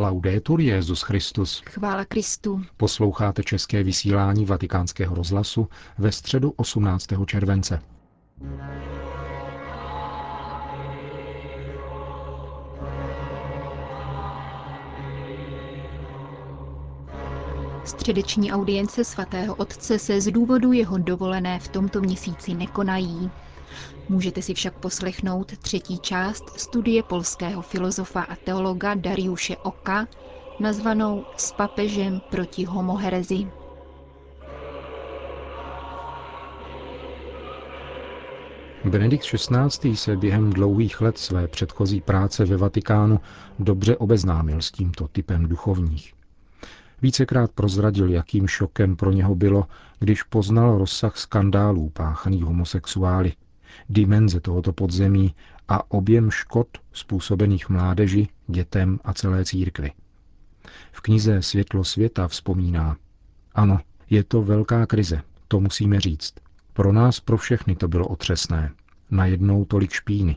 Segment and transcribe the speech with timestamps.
[0.00, 1.62] Laudetur Jezus Christus.
[1.70, 2.62] Chvála Kristu.
[2.76, 7.06] Posloucháte české vysílání Vatikánského rozhlasu ve středu 18.
[7.26, 7.80] července.
[17.84, 23.30] Středeční audience svatého otce se z důvodu jeho dovolené v tomto měsíci nekonají.
[24.08, 30.06] Můžete si však poslechnout třetí část studie polského filozofa a teologa Dariuše Oka,
[30.60, 33.46] nazvanou S papežem proti homoherezi.
[38.84, 39.96] Benedikt XVI.
[39.96, 43.20] se během dlouhých let své předchozí práce ve Vatikánu
[43.58, 46.12] dobře obeznámil s tímto typem duchovních.
[47.02, 49.66] Vícekrát prozradil, jakým šokem pro něho bylo,
[49.98, 53.32] když poznal rozsah skandálů páchaných homosexuály,
[53.88, 55.34] dimenze tohoto podzemí
[55.68, 59.92] a objem škod způsobených mládeži, dětem a celé církvi.
[60.92, 62.96] V knize Světlo světa vzpomíná,
[63.54, 66.34] ano, je to velká krize, to musíme říct.
[66.72, 68.72] Pro nás, pro všechny to bylo otřesné.
[69.10, 70.36] Najednou tolik špíny.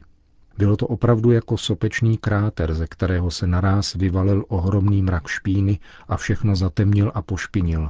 [0.57, 6.17] Bylo to opravdu jako sopečný kráter, ze kterého se naráz vyvalil ohromný mrak špíny a
[6.17, 7.89] všechno zatemnil a pošpinil,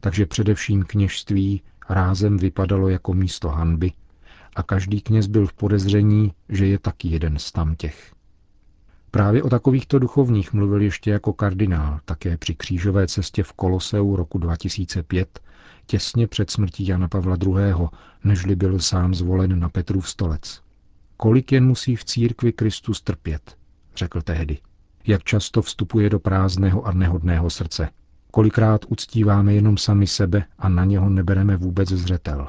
[0.00, 3.92] takže především kněžství rázem vypadalo jako místo hanby
[4.56, 8.14] a každý kněz byl v podezření, že je taky jeden z tamtěch.
[9.10, 14.38] Právě o takovýchto duchovních mluvil ještě jako kardinál, také při křížové cestě v Koloseu roku
[14.38, 15.40] 2005,
[15.86, 17.88] těsně před smrtí Jana Pavla II.,
[18.24, 20.60] nežli byl sám zvolen na Petrův stolec.
[21.16, 23.56] Kolik jen musí v církvi Kristus trpět,
[23.96, 24.58] řekl tehdy.
[25.06, 27.88] Jak často vstupuje do prázdného a nehodného srdce.
[28.30, 32.48] Kolikrát uctíváme jenom sami sebe a na něho nebereme vůbec zřetel.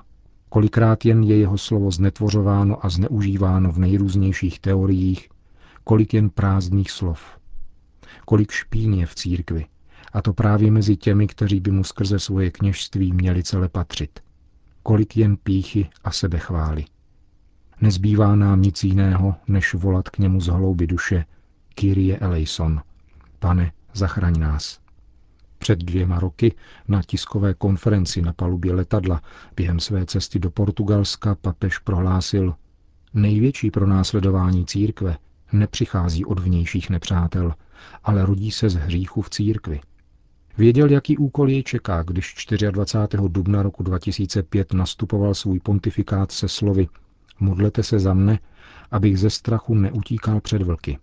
[0.56, 5.30] Kolikrát jen je jeho slovo znetvořováno a zneužíváno v nejrůznějších teoriích,
[5.84, 7.20] kolik jen prázdných slov.
[8.26, 9.66] Kolik špín je v církvi,
[10.14, 14.20] a to právě mezi těmi, kteří by mu skrze svoje kněžství měli celé patřit.
[14.84, 16.86] Kolik jen píchy a sebechvály.
[17.82, 21.26] Nezbývá nám nic jiného, než volat k němu z hlouby duše
[21.74, 22.82] Kyrie eleison.
[23.40, 24.85] Pane, zachraň nás.
[25.66, 26.56] Před dvěma roky
[26.88, 29.22] na tiskové konferenci na palubě letadla
[29.56, 32.56] během své cesty do Portugalska papež prohlásil
[33.14, 35.18] Největší pronásledování církve
[35.54, 37.54] nepřichází od vnějších nepřátel,
[38.04, 39.80] ale rodí se z hříchu v církvi.
[40.58, 42.36] Věděl, jaký úkol jej čeká, když
[42.72, 43.24] 24.
[43.28, 46.88] dubna roku 2005 nastupoval svůj pontifikát se slovy
[47.40, 48.40] Modlete se za mne,
[48.92, 50.98] abych ze strachu neutíkal před vlky.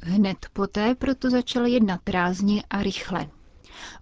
[0.00, 3.26] Hned poté proto začal jednat rázně a rychle.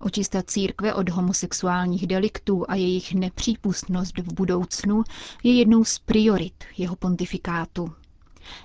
[0.01, 5.03] Očista církve od homosexuálních deliktů a jejich nepřípustnost v budoucnu
[5.43, 7.93] je jednou z priorit jeho pontifikátu.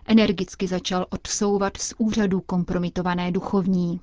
[0.06, 4.00] Energicky začal odsouvat z úřadu kompromitované duchovní.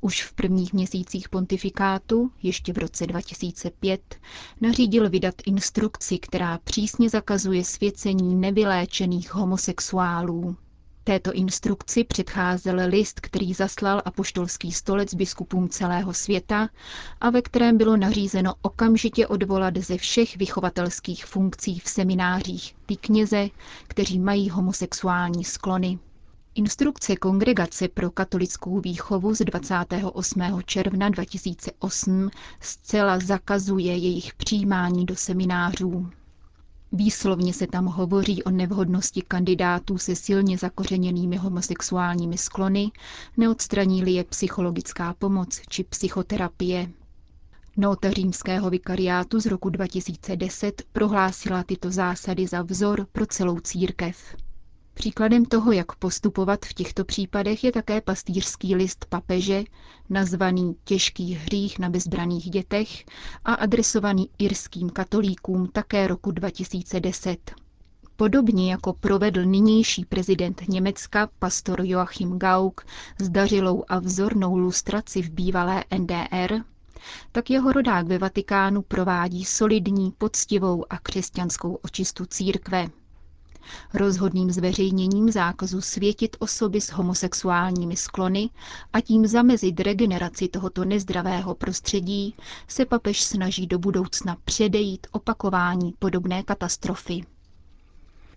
[0.00, 4.16] Už v prvních měsících pontifikátu, ještě v roce 2005,
[4.60, 10.56] nařídil vydat instrukci, která přísně zakazuje svěcení nevyléčených homosexuálů.
[11.04, 16.68] Této instrukci předcházel list, který zaslal apoštolský stolec biskupům celého světa
[17.20, 23.48] a ve kterém bylo nařízeno okamžitě odvolat ze všech vychovatelských funkcí v seminářích ty kněze,
[23.88, 25.98] kteří mají homosexuální sklony.
[26.54, 30.62] Instrukce Kongregace pro katolickou výchovu z 28.
[30.64, 36.10] června 2008 zcela zakazuje jejich přijímání do seminářů.
[36.92, 42.90] Výslovně se tam hovoří o nevhodnosti kandidátů se silně zakořeněnými homosexuálními sklony,
[43.36, 46.90] neodstraní-li je psychologická pomoc či psychoterapie.
[47.76, 54.16] Nota římského vikariátu z roku 2010 prohlásila tyto zásady za vzor pro celou církev.
[54.94, 59.62] Příkladem toho, jak postupovat v těchto případech, je také pastýřský list papeže,
[60.10, 63.04] nazvaný Těžký hřích na bezbraných dětech
[63.44, 67.54] a adresovaný irským katolíkům také roku 2010.
[68.16, 72.80] Podobně jako provedl nynější prezident Německa, pastor Joachim Gauck,
[73.20, 76.54] zdařilou a vzornou lustraci v bývalé NDR,
[77.32, 82.86] tak jeho rodák ve Vatikánu provádí solidní, poctivou a křesťanskou očistu církve.
[83.94, 88.50] Rozhodným zveřejněním zákazu světit osoby s homosexuálními sklony
[88.92, 92.34] a tím zamezit regeneraci tohoto nezdravého prostředí
[92.68, 97.20] se papež snaží do budoucna předejít opakování podobné katastrofy.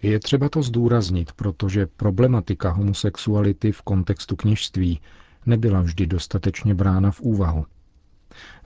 [0.01, 4.99] Je třeba to zdůraznit, protože problematika homosexuality v kontextu kněžství
[5.45, 7.65] nebyla vždy dostatečně brána v úvahu.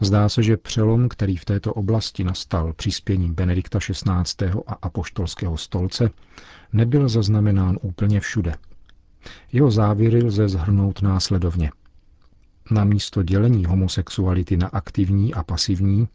[0.02, 4.52] Zdá se, že přelom, který v této oblasti nastal přispěním Benedikta XVI.
[4.68, 6.10] a apoštolského stolce,
[6.74, 8.54] nebyl zaznamenán úplně všude.
[9.52, 11.72] Jeho závěry lze zhrnout následovně.
[12.72, 16.08] Na místo dělení homosexuality na aktivní a pasivní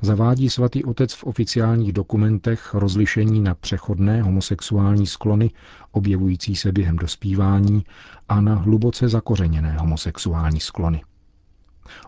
[0.00, 5.50] zavádí svatý otec v oficiálních dokumentech rozlišení na přechodné homosexuální sklony
[5.92, 7.84] objevující se během dospívání
[8.28, 11.02] a na hluboce zakořeněné homosexuální sklony.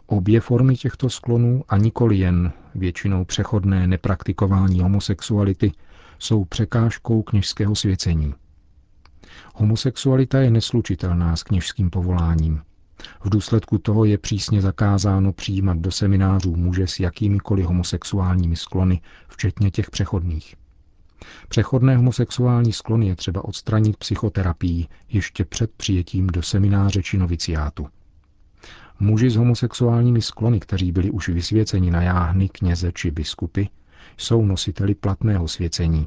[0.06, 5.72] Obě formy těchto sklonů a nikoli jen většinou přechodné nepraktikování homosexuality
[6.18, 8.34] jsou překážkou kněžského svěcení.
[9.54, 12.62] Homosexualita je neslučitelná s kněžským povoláním.
[13.24, 19.70] V důsledku toho je přísně zakázáno přijímat do seminářů muže s jakýmikoliv homosexuálními sklony, včetně
[19.70, 20.54] těch přechodných.
[21.48, 27.86] Přechodné homosexuální sklony je třeba odstranit psychoterapií ještě před přijetím do semináře či noviciátu.
[29.00, 33.64] Muži s homosexuálními sklony, kteří byli už vysvěceni na jáhny, kněze či biskupy,
[34.16, 36.06] jsou nositeli platného svěcení,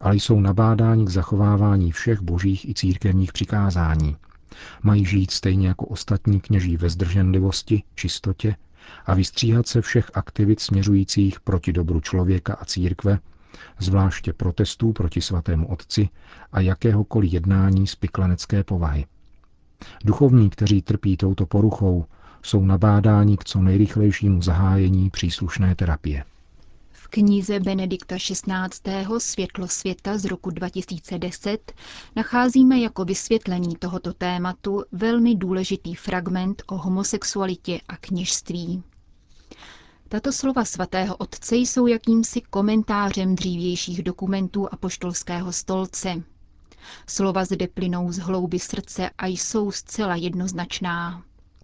[0.00, 4.16] ale jsou nabádáni k zachovávání všech božích i církevních přikázání.
[4.82, 8.56] Mají žít stejně jako ostatní kněží ve zdrženlivosti, čistotě
[9.06, 13.18] a vystříhat se všech aktivit směřujících proti dobru člověka a církve,
[13.78, 16.08] zvláště protestů proti svatému otci
[16.52, 19.06] a jakéhokoliv jednání z piklanecké povahy.
[20.04, 22.04] Duchovní, kteří trpí touto poruchou,
[22.42, 26.24] jsou nabádáni k co nejrychlejšímu zahájení příslušné terapie.
[26.90, 29.06] V knize Benedikta XVI.
[29.18, 31.72] Světlo světa z roku 2010
[32.16, 38.82] nacházíme jako vysvětlení tohoto tématu velmi důležitý fragment o homosexualitě a kněžství.
[40.08, 46.22] Tato slova svatého otce jsou jakýmsi komentářem dřívějších dokumentů apoštolského stolce.
[47.06, 51.22] Slova zde plynou z hlouby srdce a jsou zcela jednoznačná.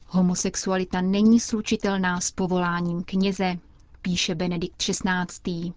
[0.09, 3.59] Homosexualita není slučitelná s povoláním kněze,
[4.03, 5.73] píše Benedikt XVI.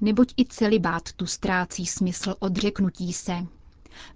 [0.00, 3.46] Neboť i celibát tu ztrácí smysl odřeknutí se.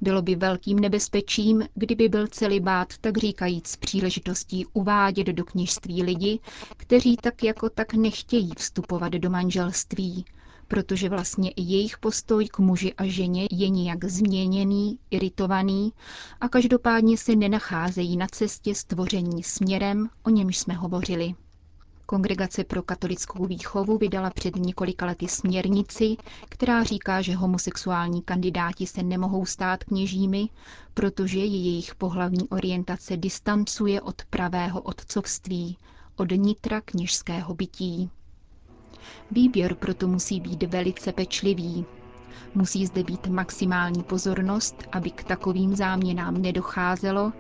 [0.01, 6.39] Bylo by velkým nebezpečím, kdyby byl celibát tak říkajíc příležitostí uvádět do kněžství lidi,
[6.77, 10.25] kteří tak jako tak nechtějí vstupovat do manželství,
[10.71, 15.93] protože vlastně i jejich postoj k muži a ženě je nijak změněný, iritovaný
[16.41, 21.35] a každopádně se nenacházejí na cestě stvoření směrem, o němž jsme hovořili.
[22.07, 26.17] Kongregace pro katolickou výchovu vydala před několika lety směrnici,
[26.49, 30.49] která říká, že homosexuální kandidáti se nemohou stát kněžími,
[30.95, 35.77] protože je jejich pohlavní orientace distancuje od pravého otcovství,
[36.17, 38.11] od nitra kněžského bytí.
[39.31, 41.87] Výběr proto musí být velice pečlivý.
[42.55, 47.33] Musí zde být maximální pozornost, aby k takovým záměnám nedocházelo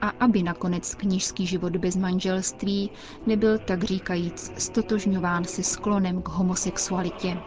[0.00, 2.90] a aby nakonec knižský život bez manželství
[3.26, 7.40] nebyl tak říkajíc stotožňován se sklonem k homosexualitě.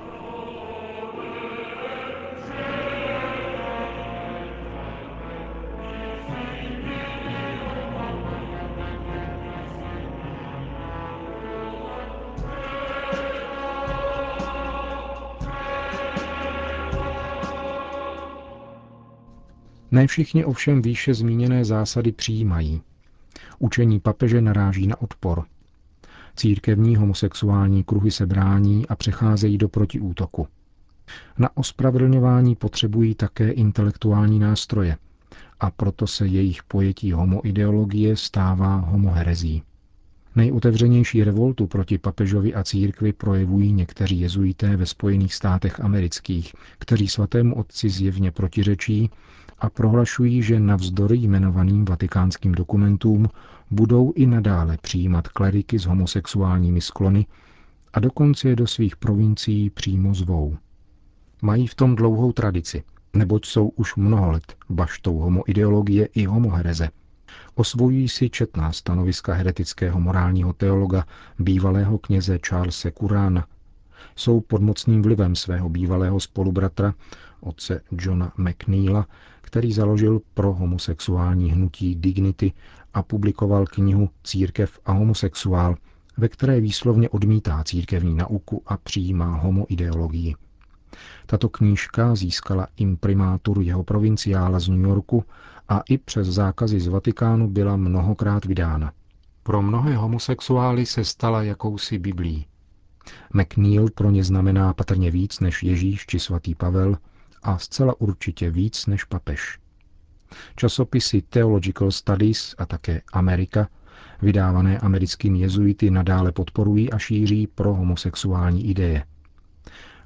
[19.94, 22.82] Ne všichni ovšem výše zmíněné zásady přijímají.
[23.60, 25.44] Učení papeže naráží na odpor.
[26.36, 30.48] Církevní homosexuální kruhy se brání a přecházejí do protiútoku.
[31.38, 34.98] Na ospravedlňování potřebují také intelektuální nástroje
[35.60, 39.64] a proto se jejich pojetí homoideologie stává homoherezí.
[40.36, 47.56] Nejotevřenější revoltu proti papežovi a církvi projevují někteří jezuité ve Spojených státech amerických, kteří svatému
[47.56, 49.10] otci zjevně protiřečí
[49.60, 53.30] a prohlašují, že navzdory jmenovaným vatikánským dokumentům
[53.72, 57.26] budou i nadále přijímat kleriky s homosexuálními sklony
[57.94, 60.58] a dokonce je do svých provincií přímo zvou.
[61.42, 62.84] Mají v tom dlouhou tradici,
[63.14, 66.90] neboť jsou už mnoho let baštou homoideologie i homohereze.
[67.56, 71.06] Osvojují si četná stanoviska heretického morálního teologa,
[71.40, 73.48] bývalého kněze Charlesa Kurána.
[74.16, 76.94] Jsou pod mocným vlivem svého bývalého spolubratra,
[77.44, 79.08] otce Johna McNeila,
[79.42, 82.54] který založil pro homosexuální hnutí Dignity
[82.94, 85.76] a publikoval knihu Církev a homosexuál,
[86.18, 90.36] ve které výslovně odmítá církevní nauku a přijímá homoideologii.
[91.26, 95.24] Tato knížka získala imprimátur jeho provinciála z New Yorku
[95.70, 98.92] a i přes zákazy z Vatikánu byla mnohokrát vydána.
[99.44, 102.46] Pro mnohé homosexuály se stala jakousi biblí.
[103.34, 106.98] McNeil pro ně znamená patrně víc než Ježíš či svatý Pavel
[107.44, 109.60] a zcela určitě víc než papež.
[110.56, 113.68] Časopisy Theological Studies a také Amerika,
[114.22, 119.06] vydávané americkými jezuity, nadále podporují a šíří pro homosexuální ideje.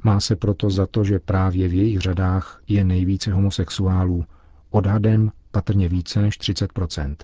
[0.03, 4.25] Má se proto za to, že právě v jejich řadách je nejvíce homosexuálů,
[4.69, 7.15] odhadem patrně více než 30%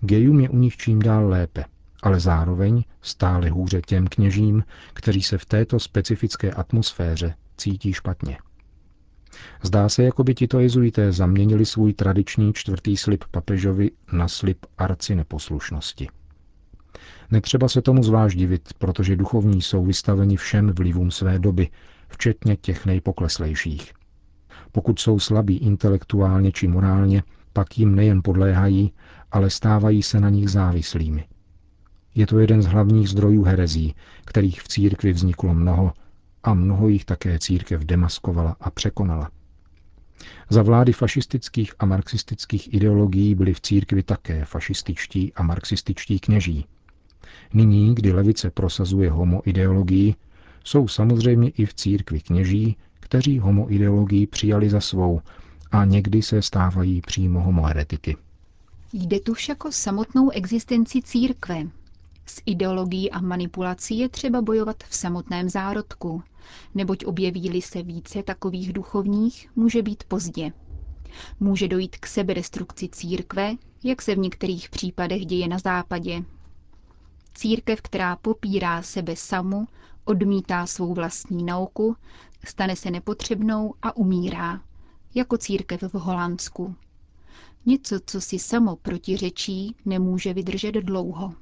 [0.00, 1.64] Gejům je u nich čím dál lépe,
[2.02, 8.38] ale zároveň stále hůře těm kněžím, kteří se v této specifické atmosféře cítí špatně.
[9.62, 15.14] Zdá se, jako by tito jezuité zaměnili svůj tradiční čtvrtý slib papežovi na slib arci
[15.14, 16.08] neposlušnosti.
[17.30, 21.68] Netřeba se tomu zvlášť divit, protože duchovní jsou vystaveni všem vlivům své doby,
[22.08, 23.92] včetně těch nejpokleslejších.
[24.72, 27.22] Pokud jsou slabí intelektuálně či morálně,
[27.52, 28.92] pak jim nejen podléhají,
[29.32, 31.24] ale stávají se na nich závislými.
[32.14, 35.92] Je to jeden z hlavních zdrojů herezí, kterých v církvi vzniklo mnoho
[36.42, 39.30] a mnoho jich také církev demaskovala a překonala.
[40.50, 46.66] Za vlády fašistických a marxistických ideologií byli v církvi také fašističtí a marxističtí kněží.
[47.54, 50.14] Nyní, kdy levice prosazuje homoideologii,
[50.64, 55.20] jsou samozřejmě i v církvi kněží, kteří homoideologii přijali za svou
[55.72, 58.16] a někdy se stávají přímo homoheretiky.
[58.92, 61.62] Jde tu však o samotnou existenci církve.
[62.26, 66.22] S ideologií a manipulací je třeba bojovat v samotném zárodku,
[66.74, 70.52] neboť objeví se více takových duchovních, může být pozdě.
[71.40, 76.24] Může dojít k sebedestrukci církve, jak se v některých případech děje na západě.
[77.34, 79.66] Církev, která popírá sebe samu,
[80.04, 81.96] odmítá svou vlastní nauku,
[82.46, 84.60] stane se nepotřebnou a umírá,
[85.14, 86.74] jako církev v Holandsku.
[87.66, 91.34] Něco, co si samo protiřečí, nemůže vydržet dlouho.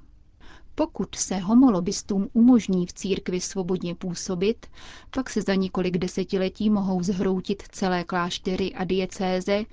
[0.75, 4.67] Pokud se homolobistům umožní v církvi svobodně působit,
[5.15, 9.65] pak se za několik desetiletí mohou zhroutit celé kláštery a diecéze,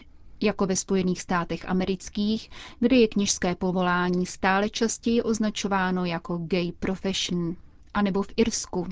[0.41, 2.49] jako ve Spojených státech amerických,
[2.79, 7.55] kde je kněžské povolání stále častěji označováno jako gay profession,
[7.93, 8.87] anebo v Irsku,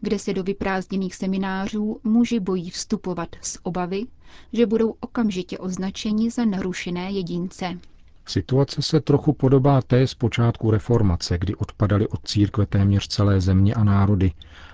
[0.00, 4.06] kde se do vyprázdněných seminářů muži bojí vstupovat z obavy,
[4.52, 7.78] že budou okamžitě označeni za narušené jedince.
[8.26, 13.74] Situace se trochu podobá té z počátku reformace, kdy odpadaly od církve téměř celé země
[13.74, 14.32] a národy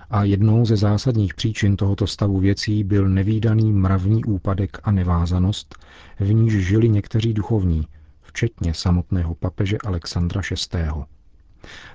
[0.09, 5.75] a jednou ze zásadních příčin tohoto stavu věcí byl nevýdaný mravní úpadek a nevázanost,
[6.19, 7.87] v níž žili někteří duchovní,
[8.21, 10.41] včetně samotného papeže Alexandra
[10.73, 10.79] VI.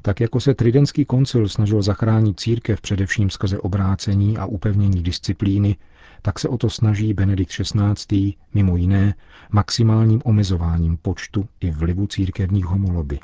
[0.03, 5.77] Tak jako se Tridentský koncil snažil zachránit církev především skrze obrácení a upevnění disciplíny,
[6.23, 8.35] tak se o to snaží Benedikt XVI.
[8.55, 9.15] mimo jiné
[9.51, 13.19] maximálním omezováním počtu i vlivu církevních homoloby.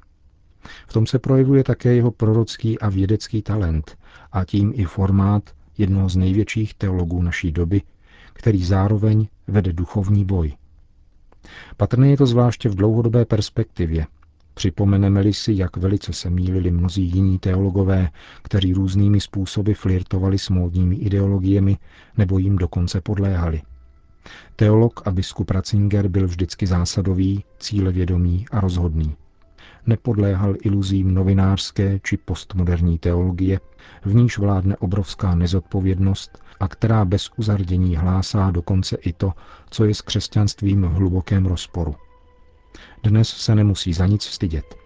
[0.86, 3.98] V tom se projevuje také jeho prorocký a vědecký talent
[4.32, 7.82] a tím i formát jednoho z největších teologů naší doby,
[8.32, 10.52] který zároveň vede duchovní boj.
[11.76, 14.06] Patrné je to zvláště v dlouhodobé perspektivě,
[14.54, 18.08] Připomeneme-li si, jak velice se mýlili mnozí jiní teologové,
[18.42, 21.76] kteří různými způsoby flirtovali s módními ideologiemi
[22.16, 23.62] nebo jim dokonce podléhali.
[24.56, 29.16] Teolog a biskup Ratzinger byl vždycky zásadový, cílevědomý a rozhodný.
[29.86, 33.60] Nepodléhal iluzím novinářské či postmoderní teologie,
[34.04, 39.32] v níž vládne obrovská nezodpovědnost a která bez uzardění hlásá dokonce i to,
[39.70, 41.94] co je s křesťanstvím v hlubokém rozporu–
[43.02, 44.76] dnes se nemusí za nic stydět.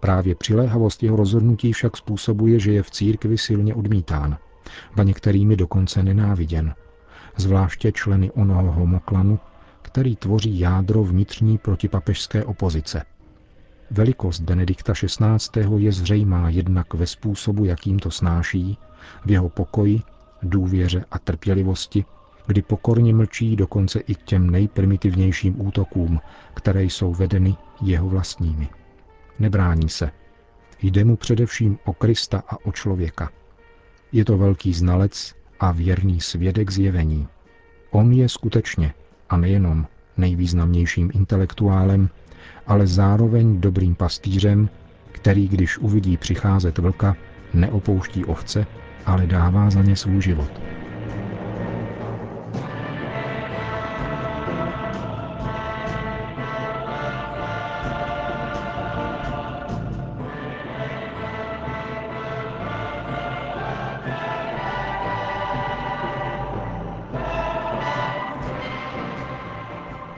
[0.00, 4.38] Právě přiléhavost jeho rozhodnutí však způsobuje, že je v církvi silně odmítán,
[4.96, 6.74] ba některými dokonce nenáviděn,
[7.36, 9.38] zvláště členy onoho homoklanu,
[9.82, 13.04] který tvoří jádro vnitřní protipapežské opozice.
[13.90, 15.60] Velikost Benedikta XVI.
[15.76, 18.78] je zřejmá jednak ve způsobu, jakým to snáší,
[19.24, 20.00] v jeho pokoji,
[20.42, 22.04] důvěře a trpělivosti,
[22.46, 26.20] kdy pokorně mlčí dokonce i k těm nejprimitivnějším útokům,
[26.54, 28.68] které jsou vedeny jeho vlastními.
[29.38, 30.10] Nebrání se.
[30.82, 33.30] Jde mu především o Krista a o člověka.
[34.12, 37.28] Je to velký znalec a věrný svědek zjevení.
[37.90, 38.94] On je skutečně,
[39.30, 42.10] a nejenom, nejvýznamnějším intelektuálem,
[42.66, 44.68] ale zároveň dobrým pastýřem,
[45.12, 47.16] který, když uvidí přicházet vlka,
[47.54, 48.66] neopouští ovce,
[49.06, 50.79] ale dává za ně svůj život.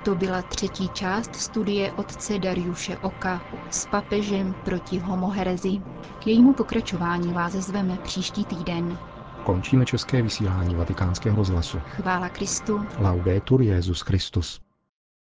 [0.03, 3.41] To byla třetí část studie otce Dariuše Oka
[3.71, 5.83] s papežem proti homoherezi.
[6.19, 8.99] K jejímu pokračování vás zveme příští týden.
[9.45, 11.79] Končíme české vysílání vatikánského rozhlasu.
[11.87, 12.89] Chvála Kristu.
[12.99, 14.61] Laudetur Jezus Christus.